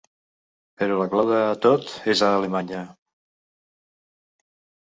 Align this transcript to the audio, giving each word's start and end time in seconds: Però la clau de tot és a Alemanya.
Però 0.81 0.95
la 1.01 1.07
clau 1.11 1.27
de 1.31 1.41
tot 1.67 1.93
és 2.15 2.25
a 2.29 2.31
Alemanya. 2.39 2.81